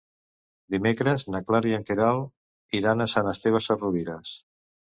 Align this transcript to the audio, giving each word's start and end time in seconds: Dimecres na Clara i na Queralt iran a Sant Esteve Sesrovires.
Dimecres 0.75 1.25
na 1.35 1.41
Clara 1.51 1.69
i 1.73 1.77
na 1.77 1.83
Queralt 1.91 2.75
iran 2.81 3.07
a 3.07 3.11
Sant 3.15 3.33
Esteve 3.37 3.63
Sesrovires. 3.67 4.37